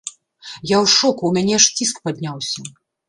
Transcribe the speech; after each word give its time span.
Я 0.69 0.77
ў 0.83 0.93
шоку, 0.93 1.23
у 1.29 1.33
мяне 1.37 1.53
аж 1.59 1.67
ціск 1.77 2.01
падняўся. 2.07 2.59